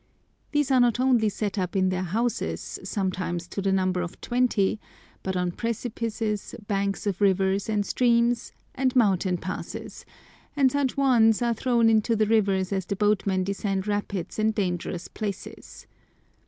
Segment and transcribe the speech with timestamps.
[0.51, 4.79] These are not only set up in their houses, sometimes to the number of twenty,
[5.21, 10.03] but on precipices, banks of rivers and streams, and mountain passes,
[10.55, 15.07] and such wands are thrown into the rivers as the boatmen descend rapids and dangerous
[15.07, 15.85] places.